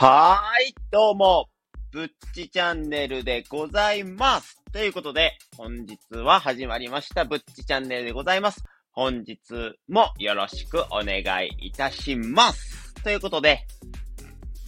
[0.00, 1.48] はーい、どうも、
[1.90, 4.62] ぶっちチャンネルでございます。
[4.72, 8.62] ということで、本日は始まりました、ぶっちチャンネルでございます。
[8.92, 9.40] 本日
[9.88, 12.94] もよろしくお願いいたします。
[13.02, 13.66] ということで、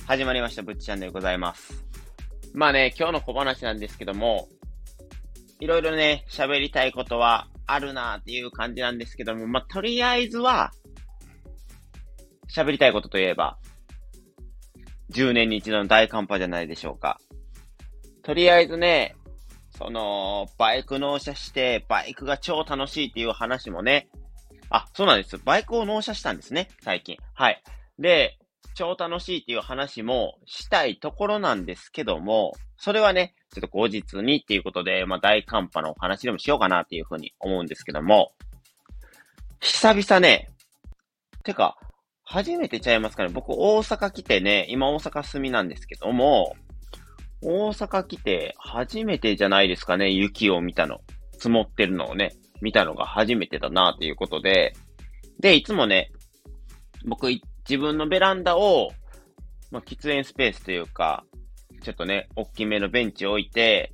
[0.05, 1.81] 始まりました、ぶっちチャンネルでございます。
[2.53, 4.49] まあね、今日の小話なんですけども、
[5.61, 10.73] いろいろね、喋りたいことはあるなっていう感じなんですけども、まあ、とりあえずは、
[12.53, 13.60] 喋りたいことといえば、
[15.11, 17.21] 10年に一度の大寒波じゃないでしょうか。
[18.23, 19.15] とりあえずね、
[19.77, 24.09] その、バイク納車して、バイクが超楽しいっていう話もね、
[24.71, 25.39] あ、そうなんです。
[25.39, 27.17] バイクを納車したんですね、最近。
[27.35, 27.63] はい。
[27.99, 28.39] で、
[28.75, 38.33] 超楽しいっていう話もしたいところなんですけども、それはね、ちょっと後日にっていうことで、まあ大寒波のお話でもしようかなっていうふうに思うんですけども、
[39.61, 40.49] 久々ね、
[41.43, 41.77] てか、
[42.33, 43.29] 初めてちゃいますかね。
[43.29, 46.55] 僕、大阪来てね、今大阪住みなんですけども、
[47.43, 51.01] 大阪来て初めてじゃないですかね、雪を見たの。
[51.33, 54.75] 積もってるのをね、見たのが初めてだなということで、
[55.41, 56.13] で、いつもね、
[57.05, 57.31] 僕、
[57.69, 58.93] 自分のベランダを、
[59.73, 61.25] まあ、喫煙スペースというか、
[61.83, 63.93] ちょっとね、大きめのベンチを置いて、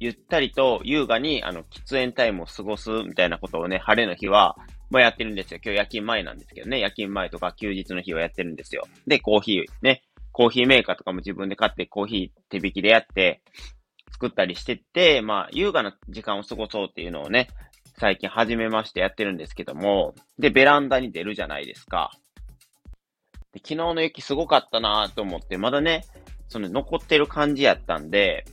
[0.00, 4.56] ゆったりと優雅に、あの、喫煙タイムを過ごすみたいなことをね、晴れの日は、
[4.90, 5.60] まあ、やってるんですよ。
[5.62, 6.78] 今日夜勤前なんですけどね。
[6.78, 8.86] 夜勤前とか休日の日はやってるんですよ。
[9.06, 10.02] で、コーヒーね。
[10.32, 13.40] コーヒーメーカーとかも自分で買ってコーヒー手引きでやって
[14.12, 17.48] 作ったりしてって、まあ、優雅な時間を過ごそうっていうのをね、
[17.98, 22.12] 最近始めましてやってるんですけども、で、ベランダに出るじゃないですか。
[23.52, 26.04] で昨日の雪すごかったなと思って、まだね、
[26.48, 28.44] その残ってる感じやったんで、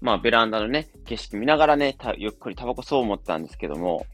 [0.00, 4.06] まあ、ベランダのね、景色見ながらね、たゆっくりタバコそう思ったんですけども、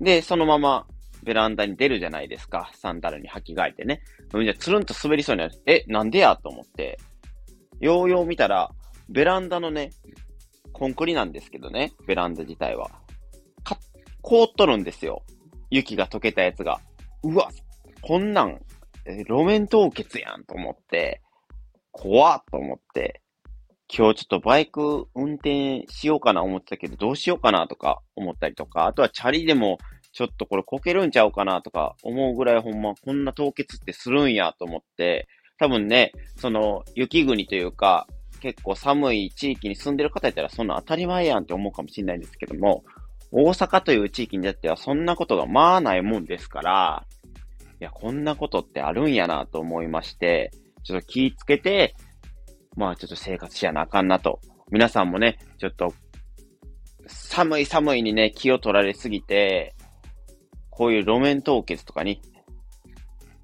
[0.00, 0.86] で、そのまま
[1.22, 2.70] ベランダに出るじゃないですか。
[2.74, 4.02] サンダルに履き替えてね。
[4.30, 5.54] それじゃつるんと滑りそうになる。
[5.66, 6.36] え、なんでや？
[6.36, 6.98] と思って、
[7.80, 8.70] ようよう見たら、
[9.08, 9.90] ベランダのね、
[10.72, 12.90] コンクリなんですけどね、ベランダ自体は。
[13.62, 13.78] か、
[14.22, 15.22] 凍っとるんですよ。
[15.70, 16.80] 雪が溶けたやつが。
[17.22, 17.50] うわ、
[18.00, 18.60] こんなん、
[19.06, 21.20] え路面凍結やんと思って、
[21.92, 23.22] 怖っと思って、
[23.96, 29.78] 今日ちょっとバイク運転しようかな思ってたけど、どうしようかなとか思ったりとか、あとはチャリでも
[30.10, 35.28] ちょっとこれこけるんちゃうかなとか思うぐらいほんまこんな凍結ってするんやと思って、
[35.60, 38.08] 多分ね、その雪国というか、
[38.40, 42.82] 結構寒い地域に住んでる方やったらそんな当たり前やんって思うかもしれないんですけども、
[43.30, 47.06] 大阪という地域にだってはそんなことがまあないもんですから、
[47.80, 50.50] いや、こんなことってあるんやなと思いまして、
[50.82, 51.94] ちょっと気ぃつけて、
[52.76, 54.40] まあちょっと生活しやなあかんなと。
[54.70, 55.94] 皆さんもね、ちょっと、
[57.06, 59.74] 寒い寒いにね、気を取られすぎて、
[60.70, 62.20] こういう路面凍結とかに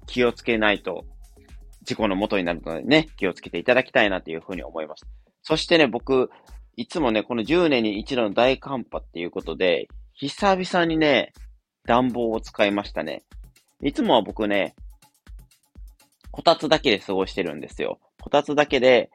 [0.07, 1.05] 気をつけないと、
[1.83, 5.05] 事故の元になるのでね、気をつけていただきたいなというふうに思います。
[5.41, 6.29] そしてね、僕、
[6.75, 11.33] いつもね、この10年に一度の大寒波っていうことで、久々にね、
[11.85, 13.23] 暖房を使いましたね。
[13.83, 14.75] いつもは僕ね、
[16.31, 17.99] こたつだけで過ごしてるんですよ。
[18.21, 19.09] こたつだけで、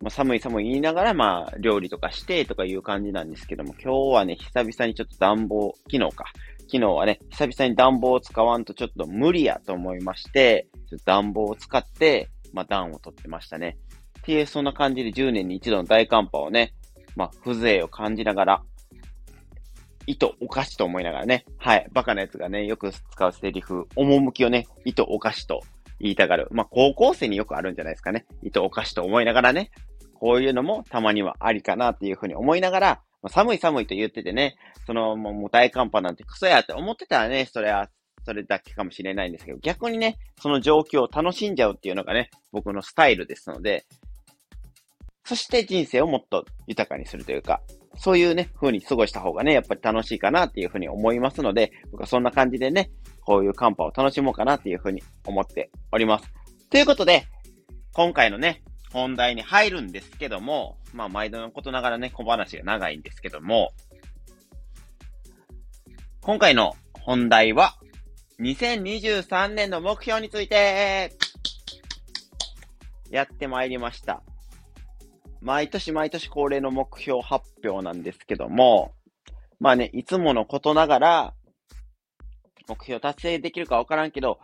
[0.00, 6.24] まあ、寒い寒い言いながら、まあ、料理とかしてとかいう感じなんですけども、今日はね、久々にちょっと暖房、昨日か。
[6.68, 13.78] 昨日はね、久々に暖房を使わんとちょっと無理やと思いまして、ちょっと暖房を使って、まあ、暖を取ってましたね。
[14.20, 16.74] っていう、そんな感じで10年に一度の大寒波をね、
[17.14, 18.62] まあ、風情を感じながら、
[20.06, 25.60] 糸おかしと思いながらね、はい、バカなやつがね、よく使うセリフ、趣をね、糸おかしと
[26.00, 26.48] 言いたがる。
[26.50, 28.26] まあ、高校生によくあるんじゃないですかね。
[28.42, 29.70] 糸おかしと思いながらね、
[30.14, 32.88] こういうのもたまにはありかなっていうふうに思いながら、
[33.22, 34.56] まあ寒い寒いと言っててね、
[34.86, 37.88] その、もうもう大寒波なんてクソやって思ってたらね、それは、
[38.24, 43.86] それだけかもしれないんですけど、逆にね、その状況を楽しんじゃうっていうのがね、僕のスタイルですので、
[45.24, 47.60] そして人生をもっと豊かにするというか、
[47.98, 52.90] そういうね、風に過ごした方がね、やっぱり楽しいかなっていうふうに思いますので、僕はそんな感じでね、
[53.26, 56.32] こういう寒波を楽しもうかなっていうふうに思っております。
[56.70, 57.26] ということで、
[57.92, 58.62] 今回のね、
[58.92, 63.72] 本題に入るんですけども、まあ、毎度のことながらね、小話が長いんですけども、
[66.22, 67.74] 今回の本題は、
[68.40, 71.12] 2023年の目標について、
[73.10, 74.22] やってまいりました。
[75.40, 78.94] 毎年毎年恒例の目標発表なんですけども、
[79.58, 81.34] まあね、いつものことながら、
[82.68, 84.38] 目標達成できるかわからんけど、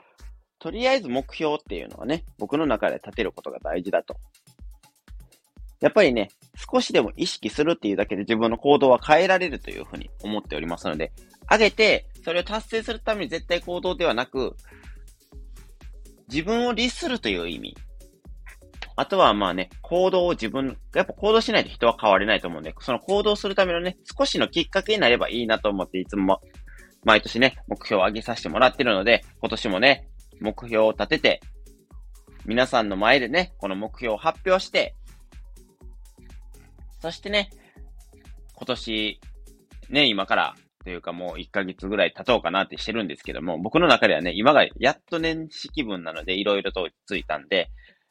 [0.58, 4.16] とりあえず目標っていうのはね、僕の中で立てることが大事だと。
[5.80, 11.12] やっぱりね、少しでも意識するっていうだけで自分の行動は変えられるというふうに思っておりますので、
[11.48, 14.56] あげて、それを達成するために絶対行動ではなく、
[16.28, 17.76] 自分を律するという意味。
[18.94, 26.40] あとはまあね、行動を自分、やっぱ行動しないと人は変われないと思うんで、その行動するためのね、少しのきっかけになればいいなと思っていつも
[27.04, 30.08] 毎年ね、目標を上げさせてもらってるので、今年もね、
[30.40, 31.40] 目標を立てて、
[32.44, 34.94] 皆さんの前でね、この目標を発表して、
[37.00, 37.50] そしてね、
[38.54, 39.20] 今年、
[39.90, 40.54] ね、今から
[40.84, 47.70] というかもう1ヶ月ぐらい経とうかなってしてるんですけども、僕の中ではね、今がやっと年始気分なので、いろいろとついたんで、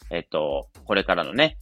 [0.09, 1.57] えっと、これからのね、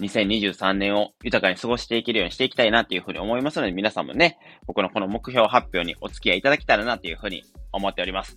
[0.00, 8.36] 2023年を豊かに過ごしていけるようにしていきたいなっていうふうに思いますので、皆さんもね、僕のこの目標発表にお付き合いいただけたらなっていうふうに思っております。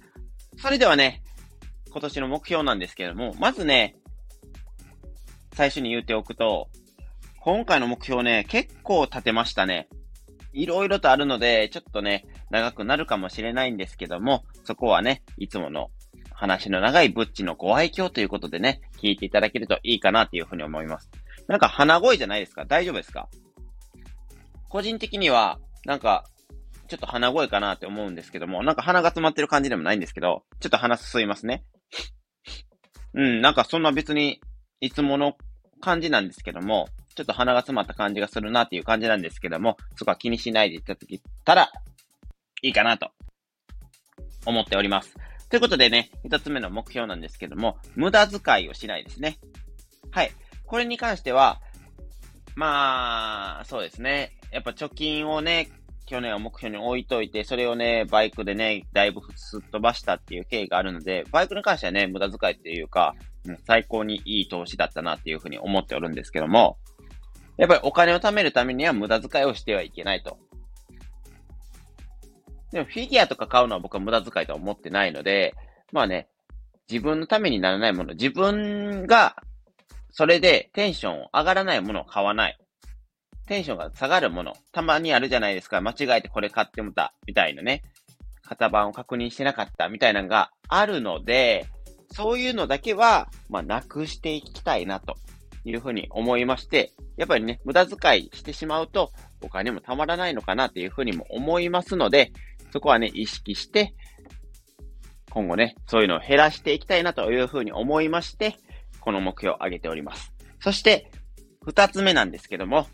[0.57, 1.23] それではね、
[1.89, 3.95] 今年の目標なんですけども、まずね、
[5.53, 6.69] 最初に言っておくと、
[7.39, 9.87] 今回の目標ね、結構立てましたね。
[10.53, 15.89] いろいろとあるので、ちょっとね、長くなるかもしれないんですけども、そこはね、いつもの
[16.31, 21.09] 話の長いブッチのご愛嬌ということでね、聞いていただけるといいかなというふうに思います。
[21.47, 22.65] なんか鼻声じゃないですか？
[22.65, 23.27] 大丈夫ですか？
[24.69, 26.23] 個人的には、なんか、
[26.87, 31.63] ちょっと鼻声かなって思うんですけども、なんか鼻が詰まってる感じでもないんですけど、ちょっと鼻すすいますね。
[33.13, 34.41] うん、なんかそんな別に、
[34.81, 35.37] いつもの
[35.79, 41.71] 感じなんですけども、ちょっと鼻が詰まった感じがするなっていう感じなんですけども、そこは気にしないでいただけたら、
[42.63, 43.11] いいかなと、
[44.45, 45.15] 思っております。
[45.49, 49.37] ということでね、一つ目の目標なんですけども、無駄遣いをしないですね。
[50.09, 50.31] はい。
[50.73, 51.61] これに関しては、
[52.55, 54.31] まあ、そうですね。
[54.51, 55.69] やっぱ貯金をね、
[56.07, 63.13] 去年は目標に置いといて、それをね、バイクでね、だいぶすっ飛ばしたっていう経緯があるので、バイクに関してはね、無駄遣いっていうか、
[63.47, 66.79] う最高にいい投資だったなっていうふうに思っておるんですけども、
[67.57, 70.39] やっぱりお金を貯めるためには無駄遣いをしてはいけないと。
[72.71, 75.53] でもフィギュアとか買うのは僕は無駄遣いとは思ってないので、
[75.91, 76.29] まあね、
[76.89, 79.35] 自分のためにならないもの、自分が
[80.13, 82.57] それでテンション上がらないものを買わない。
[83.47, 84.53] テンションが下がるもの。
[84.71, 85.81] たまにあるじゃないですか。
[85.81, 87.13] 間違えてこれ買ってもた。
[87.27, 87.81] みたいなね。
[88.47, 89.89] 型番を確認してなかった。
[89.89, 91.65] みたいなのがあるので、
[92.11, 95.15] そういうのだけは、まあ、なくしていきたいなと
[95.65, 99.11] いうふうに思いまして、やっぱりね、無駄遣いしてしまうと、
[99.41, 102.31] お金もたまらないのかなっていうふうにも思いますので、
[102.71, 103.95] そこはね、意識して、
[105.31, 108.55] 今後ね、そういうのを減らしていきたいなというふうに思いまして、
[109.03, 110.33] この目標を上げております。
[110.61, 111.11] そして、
[111.65, 112.87] 二つ目なんですけども、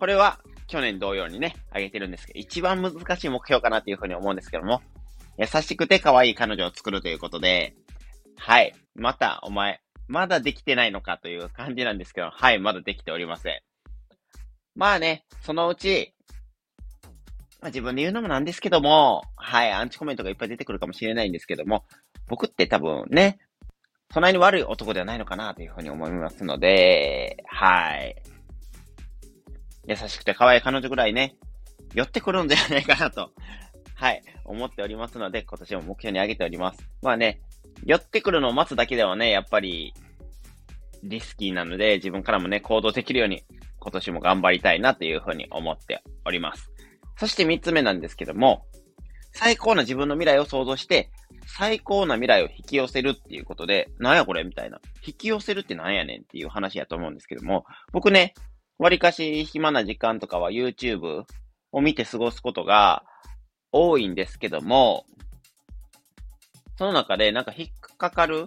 [0.00, 4.82] これは去年同様にね、上げてるんですけど、一番難しい目標かなっていうふうに思うんですけども、
[5.38, 7.76] 優しくて可愛い彼女を作るということで、
[8.36, 8.74] はい。
[8.96, 13.60] また、お前、まだできてないのかという感じなんですけど、はい、まだできておりません。
[14.74, 16.14] まあね、そのうち、
[17.60, 21.84] まあ、自分で言うのもなんですけども、はい、アンチコメントがいっぱい出てくるかもしれないんですけども、
[22.26, 23.38] 僕って多分ね、
[24.12, 28.16] そんなに悪い男ではないのかなというふうに思いますので、はい。
[29.86, 31.36] 優しくて可愛い彼女ぐらいね、
[31.94, 33.30] 寄ってくるんじゃないかなと、
[33.94, 36.88] はい、思っておりますので、今年も目標に上げております。
[37.02, 37.40] まあね、
[37.84, 39.94] 寄ってくるのを待つだけではね、やっぱり、
[41.02, 43.44] リスキーなので、自分からもね、行動できるように、
[43.78, 46.70] 今年も頑張りたいなというふうに思っております。
[47.18, 48.64] そして三つ目なんですけども、
[49.32, 51.10] 最高な自分の未来を想像して、
[51.46, 54.80] 最高な未来を引き寄せるっていうことで、なんやこれみたいな。
[55.06, 58.34] 引き寄せるってなんやねんっていう話やと思うんですけども、僕ね、
[58.78, 61.24] 割かし暇な時間とかは YouTube
[61.72, 63.04] を見て過ごすことが
[63.72, 65.06] 多いんですけども、
[66.76, 68.46] その中でなんか引っかかる、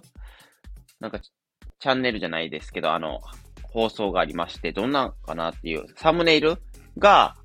[1.00, 3.20] なんかチャンネルじゃないですけど、あの、
[3.62, 6.56] 放送がありまして、どんなんかなっていう、サムネイル
[6.98, 7.36] が、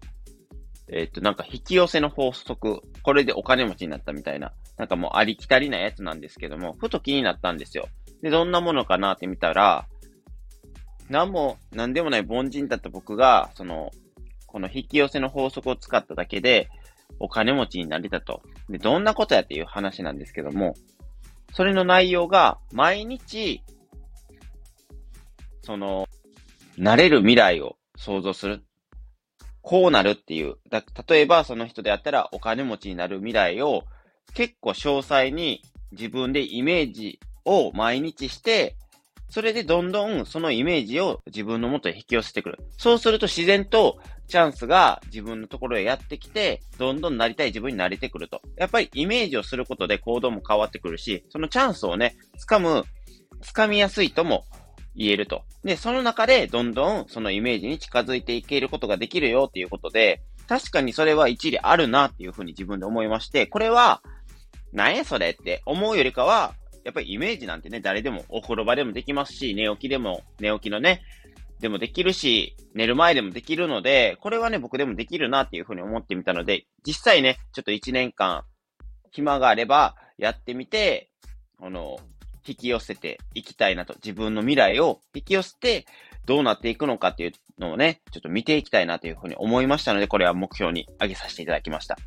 [0.89, 7.87] えっ、と、なんか引き寄せの法則、これでお金持ちになったみたいななんかもうありきたりなやつなんですけども、ふと気になったんですよ。
[8.21, 9.87] で、どんなものかなって見たら、
[11.09, 13.91] なんも、なんでもない凡人だった僕が、その、
[14.47, 16.69] この引き寄せの法則を使っただけで、
[17.19, 18.41] お金持ちになれたと。
[18.69, 20.73] で、どんなことやっていう話なんですけども、
[21.53, 23.61] それの内容が、毎日、
[25.61, 26.07] その、
[26.77, 28.63] なれる未来を想像する。
[29.61, 30.55] こうなるっていう。
[30.69, 33.83] だ例えば、その人であったら、お金持ちになる未来を
[34.33, 35.61] 結構詳細に
[35.91, 38.75] 自分でイメージを毎日して、
[39.29, 42.59] それでどんどんそのイメージを自分の元へ引き寄せてくる。
[42.77, 48.41] そうすると自然とチャンスが自分のところへやってきて、どんどんなりたい自分になれてくると。
[48.57, 52.15] やっぱりイメージをすることで行動も変わってくるし、そのチャンスをね、
[52.47, 52.85] 掴む、
[53.41, 54.45] 掴みやすいとも
[54.95, 55.43] 言えると。
[55.63, 64.03] で、その中でどんどんそのイメージに近づいていけることができるよっていうことで、確かにそれは一理あるなっていうふうに自分で思いまして、これは、
[64.73, 71.01] なんやそれって思うよりかは、やっぱりイメージなんてね、誰でもお風呂場でもできますし、寝起きでも、寝起きのね、
[71.59, 78.43] でもできるし、寝る前でもできるので、これはね、僕でもできるなっていうふうに思ってみたので、実際ね、ちょっと1年間、
[79.11, 81.09] 暇があれば、やってみて、
[81.61, 81.97] あの、
[82.45, 85.85] 引き寄せていきたいなと、自分の未来を引き寄せて、
[86.25, 91.97] どうなっていくのかっていうのをね、ちょっと見ていきたいなというふうに思いましたので、これは目標に挙げさせていただきました。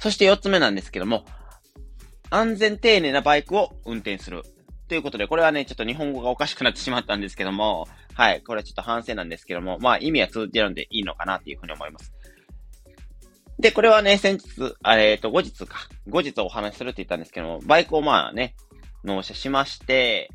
[0.00, 1.24] そして4つ目なんですけども、
[2.30, 4.42] 安全丁寧なバイクを運転する。
[4.88, 12.12] ということで、これはね、ちょっと日本語がおかしくなってしまったんですけども、はい、これはちょっと反省なんですけども、まあ意味は通じるんでいいのかなっていうふうに思います。
[13.58, 18.54] で、これはね、先日、えっ、ー、と、後日か、後日お話しするって言ったんですけども、バイクをまあね、
[19.04, 20.30] 納車しまして、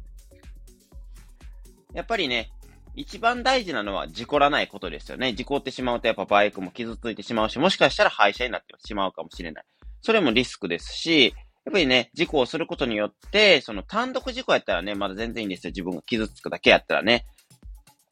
[1.93, 2.51] やっぱりね、
[2.95, 5.33] 一番大事なのは事故らないことですよね。
[5.33, 9.63] 事故ってしまうとやっぱバイクも傷ついてしまうし、もしかしたら廃車になってしまうかもしれない。
[10.01, 11.33] それもリスクですし、
[11.65, 15.71] やっぱりね、事故をすることによって、その単独事故やったらね、まだ全然いいんですよ。
[15.71, 17.25] 自分が傷つくだけやったらね。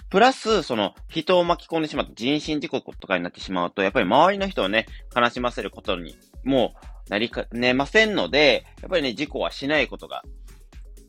[0.09, 4.85] プラス、その、人を巻き込んでしまった人身事故とかになってしまうと、やっぱり周りの人をね、
[5.15, 6.73] 悲しませることに、も
[7.07, 10.23] う、なりかねませんので、やっぱりね、事故はしないことが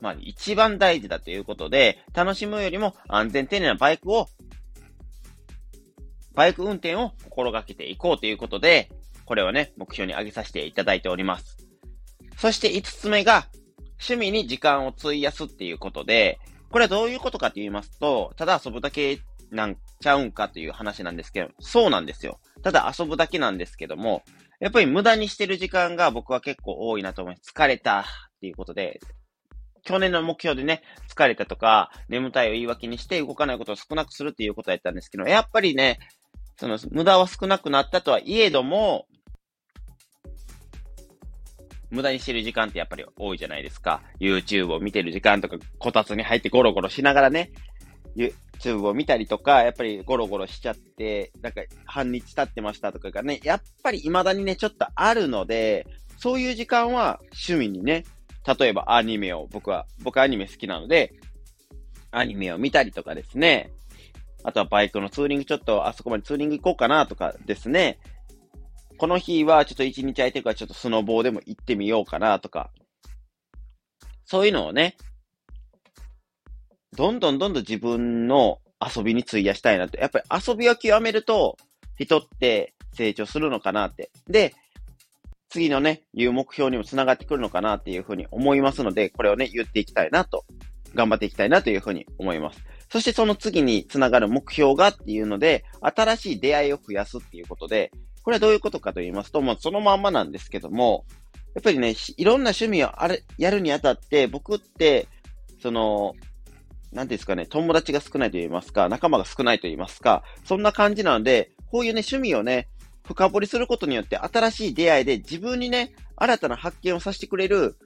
[0.00, 4.28] まあ、一番大事だということで、楽しむよりも安全丁寧なバイクを、
[6.34, 8.90] バイク運転を心がけていこうということで、
[9.24, 11.56] これをね、目標に挙げさせていただいております。
[12.36, 13.46] そして5つ目が、
[14.00, 16.38] 趣味に時間を費やすっていうことで、
[16.70, 19.20] これはどういうことかと言いますと、ただ遊ぶだけ
[19.50, 22.40] なんちゃうんかという話なんですけど、そうなんですよ。
[22.62, 24.22] ただ遊ぶだけなんですけども、
[24.60, 27.52] やっぱり無駄にしてる時間が僕は結構多いなと思います。
[27.54, 28.04] 疲れたっ
[28.40, 29.00] ていうことで、
[29.84, 35.98] 去年の目標でね、疲れたとか、眠たいを言い訳にして動かないことを少なくするっていうことやったんですけど、やっぱりね、
[36.58, 39.06] その無駄は少なくなったとはいえども、
[41.90, 44.02] 無駄にしてる時間ってやっぱり多いじゃないですか。
[44.20, 47.52] YouTube を見てる時間とか、こたつに入ってゴロゴロしながらね、
[48.16, 55.86] YouTube を見たりとか、やっぱりゴロゴロしちゃって、なんか半日経ってましたとかがね、やっぱり未だにね、ちょっとあるので、
[56.18, 58.04] そういう時間は趣味にね、
[58.46, 61.14] 例えばアニメを、僕は、僕アニメ好きなので、
[62.10, 63.70] アニメを見たりとかですね。
[64.44, 67.98] あとはバイクのツーリング、ちょっとあそこまでツーリング行こうかなとかですね。
[68.98, 72.70] この日はちょっと一日空いてるからちょっとスノボーでも行ってみようかなとか。
[74.26, 74.96] そういうのをね、
[76.96, 79.98] どんどんどんどん自分の遊びに費やしたいなと。
[79.98, 81.56] やっぱり遊びを極めると、
[81.96, 84.10] 人って成長するのかなって。
[84.28, 84.54] で、
[85.54, 90.44] 次のね、いう目標にもつながってくるのかなっていうふうに思いますので、これをね、言っていきたいなと、
[90.96, 92.60] 頑張っていきたいなというふうに思います。
[92.90, 97.92] そしてその次につながる目標がっていうので、新しい出会いを増やすっていうことで、
[98.24, 101.04] これはどういうことかと言いますと、もうそのまんまなんですけども、
[101.54, 105.06] やっぱりね、いろんな趣味をあれ、やるにあたって、僕って、
[105.62, 106.14] その、
[106.90, 112.68] なんですかね、友達が少ないと言いますか、仲間が少ないと言いますか、そんな感じなので、こういうね、趣味をね、
[113.06, 117.76] 深掘りすることによって新しい出会いで自分にね、新たな発見をさせてくれる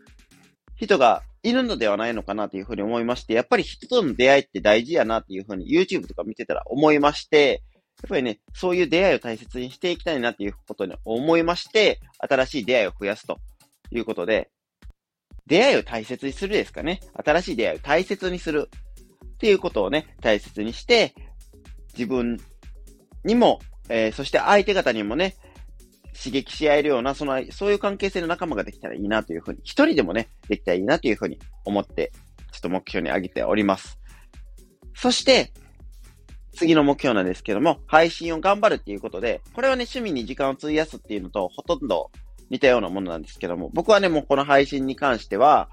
[0.77, 7.63] 人がいるのではないのかなというふうに思いまして、やっぱり人との出会いって大事やなっていうふうに YouTube とか見てたら思いまして、
[8.03, 13.39] やっぱりね、そういう出会いを大切にしていきたいなっていうことに思いまして、新しい出会いを増やすと
[13.91, 14.51] いうことで、
[15.47, 17.01] 出会いを大切にするですかね。
[17.15, 18.71] 新しい出会いを大切にする
[19.25, 21.15] っていうことをね、大切にして、
[21.95, 22.39] 自分
[23.25, 25.37] にもえー、そして相手方にもね、
[26.19, 32.13] 刺激し合えるような、その、そういう関係性の仲間ができたらいいなというふうに、一人でもね、できたらいいなというふうに思って、
[32.51, 33.99] ちょっと目標に挙げております。
[34.95, 35.53] そして、
[36.53, 42.11] 次の目標なんですけども、配信を頑張るっていうことで、これはね、趣味に時間を費やすっていうのと、ほとんど
[42.51, 45.71] 似たようなものなんですけども、僕はね、もうこの配信に関しては、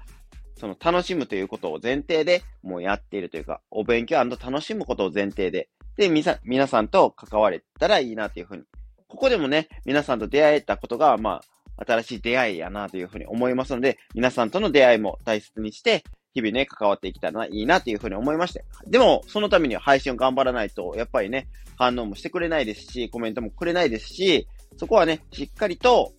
[0.58, 8.64] その楽しむということを前提でもうやっているというか、お勉強楽しむことを前提でで、みさ、皆さんと関われたらいいなというふうに。
[9.08, 11.40] ここでもね、皆さんと出会えたことが、ま
[11.76, 18.64] あ、新しい出会いやなというふうに思いますので、皆さんとの出会いも大切にして、日々ね、関わっていけたらいいなというふうに思いまして。
[18.86, 21.48] でも、そのためには配信を頑張らないと、やっぱりね、
[21.78, 26.12] 反応もしてくれないですし、コメントもくれないですし、そこはね、しっかりと、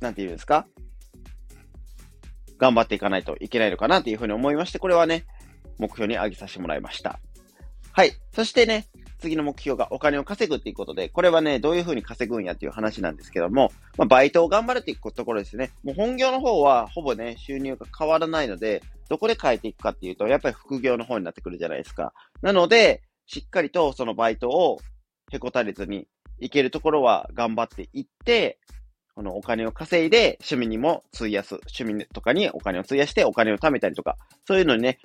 [0.00, 0.66] なんて言うんですか
[2.56, 5.26] 頑張っていかないといけないのかなというふうに思いまして、これはね、
[5.78, 7.20] 目標に挙げさせてもらいました。
[7.98, 8.12] はい。
[8.32, 8.86] そしてね、
[9.18, 15.72] 次の目標がお金を稼ぐっていうことで、これはね、どういうふうに稼ぐんやっていう話なんですけども、まあ、バイトを頑張るっていうところですね。
[15.82, 22.12] もう本業の方はほぼね、収入が変わらないので、どこで変えていくかっていうと、やっぱり副業の方になってくるじゃないですか。
[22.40, 24.78] なので、しっかりとそのバイトを
[25.32, 26.06] へこたれずに、
[26.38, 28.60] いけるところは頑張っていって、
[29.16, 35.00] このお金を稼いで趣味にも費やす、趣味とかにお金を費やしてお金を貯めたりとか、そういうのにね、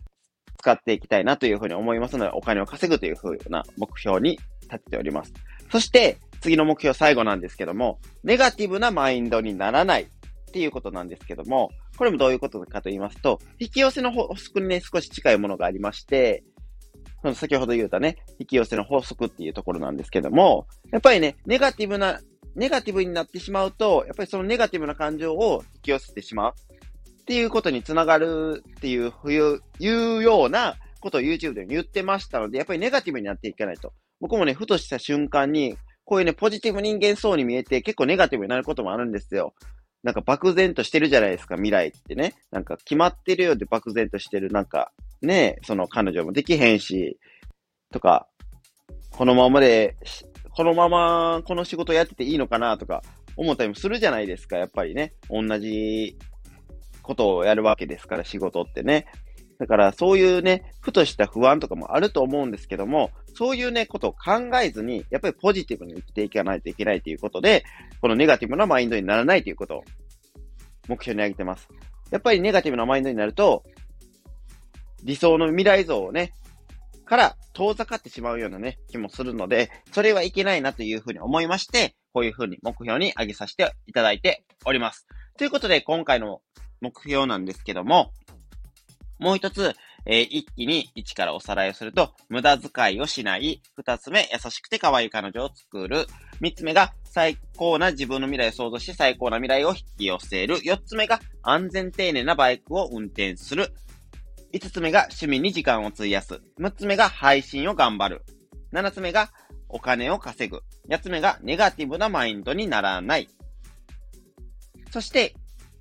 [0.63, 5.33] 使っていきたいなというふうに思いますので、お金を稼ぐというふうな目標に立てております。
[5.69, 10.07] そして、次の目標最後なんですけども、ネガティブなマインドにならないっ
[10.53, 16.45] ていうことなんですけども、これもどういうことかと言いますと、引き寄せの法則にね、少し近いものがありまして、
[17.21, 22.21] その先ほど言ったね、引き寄せの法則っていうところなんですけども、やっぱりね、ネガティブな、
[22.55, 26.53] ネガティブになってしまうと、やっぱりそのネガティブな感情を引き寄せてしまう
[27.23, 33.93] っていうことにつながるっていう、いうようなことを YouTube で言ってましたので、やっぱりネガティブになっていかないと。
[34.19, 39.53] 僕もね、ふとした瞬間に、こういうね、ポジティブ人間そうに見えて結構ネガティブになることもあるんですよ。
[40.03, 42.33] なんか漠然としてるじゃないですか、未来ってね。
[42.51, 47.17] なんか決まってるようで漠然としてる、なんか、ね、その彼女もできへんし、
[47.89, 48.27] とか、
[49.11, 49.95] このままで、
[50.55, 53.01] このままこの仕事やってていいのかなとか
[53.37, 55.13] 思ったりもするじゃないですか、やっぱりね。
[55.29, 56.17] 同じ
[57.03, 59.05] ことをやるわけですから、仕事ってね。
[59.59, 67.63] だから、そういうね、ふとした不安とかもあると思うんですけども、そういうね、ことを考えずに、やっぱりポジティブに生きていかないといけないということで、
[68.01, 69.83] このネガティブなマインドにならないということを
[70.87, 71.69] 目標に挙げてます。
[72.11, 73.63] やっぱりネガティブなマインドになると、
[75.03, 76.33] 理想の未来像をね、
[77.05, 85.07] から遠ざかってしまうようなね、気もするので、それはいけないなというふうに思いまして、こういうふうに目標に挙げさせていただいております。
[85.37, 86.41] ということで、今回の
[86.83, 88.11] 目標なんですけども、
[89.17, 89.73] もう一つ、
[90.05, 93.61] えー、一気に一からおさらいをすると、無駄遣いをしない。
[93.77, 96.07] 二つ目、優しくて可愛い彼女を作る。
[96.41, 100.59] 三つ目が、最高な自分の未来を想像して、最高な未来を引き寄せる。
[100.63, 103.73] 四つ目が、安全丁寧なバイクを運転する。
[104.51, 106.41] 五つ目が、趣味に時間を費やす。
[106.57, 108.23] 六つ目が、配信を頑張る。
[108.73, 109.29] 七つ目が、
[109.69, 110.63] お金を稼ぐ。
[110.89, 113.29] 八つ目が、ネガティブなマインドにならない。
[114.91, 115.33] そして、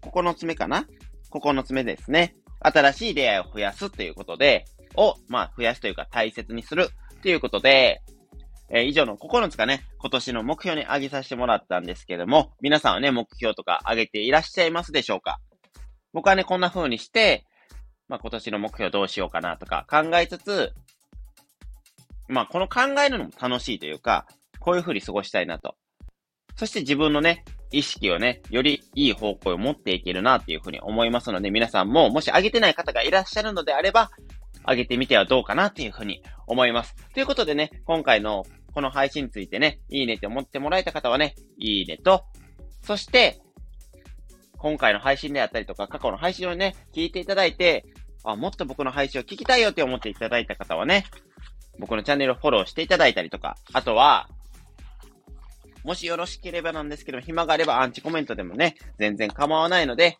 [0.02, 0.86] 9つ目かな
[1.30, 2.36] ?9 つ目ですね。
[2.60, 4.64] 新しい出会いを増やすということで、
[4.96, 6.88] を、まあ、増やすというか大切にする
[7.22, 8.02] ということで、
[8.70, 15.38] えー、以上の9つかね、今年の目標に挙げさせてもらったんですけども、皆さんはね、目標とか挙げていらっしゃいますでしょうか？
[16.12, 17.44] 僕はね、こんな風にして、
[18.08, 20.72] まあ、今年の目標どうしようかなとか考えつつ、
[22.28, 24.26] まあ、この考えるのも楽しいというか、
[24.58, 25.76] こういう風に過ごしたいなと。
[26.56, 34.10] そして自分のね、意識をね、よりいい方向を持っていけるなっていうふうに思いますので、皆さんももし上げてない方がいらっしゃるのであれば、
[34.68, 36.94] 上げてみてはどうかなっていうふうに思います。
[37.14, 42.24] ということでね、今回のこの配信についてね、いいねって思ってもらえた方はね、いいねと、
[42.82, 43.40] そして、
[44.58, 47.84] 今回の配信であったりとか、過去の配信をね、聞いていただいて、
[48.24, 51.04] あ、もっと僕の配信を聞きたいよって思っていただいた方はね、
[51.78, 54.28] 僕のチャンネルをフォローしていただいたりとか、あとは、
[55.84, 60.18] もしよろしければなんですけど、暇があればアンチコメントでもね、全然構わないので、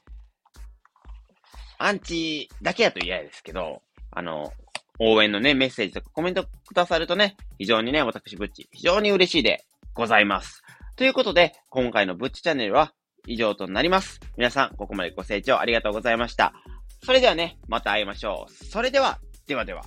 [1.79, 4.53] アンチだけやと嫌ですけど、あの、
[4.99, 10.63] 応援のね、メッセージとかコメントくださるとね、非常にね、私、ブッチ、非常に嬉しいでございます。
[10.97, 12.93] ということで、今回のブッチチャンネルは
[13.27, 14.21] 以上となります。
[14.37, 16.53] 皆さん、ここまでご清聴ありがとうございました。
[17.05, 18.65] それではね、また会いましょう。
[18.65, 19.83] それでは、ではでは。